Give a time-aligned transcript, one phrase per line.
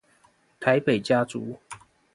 [0.59, 1.59] 台北家族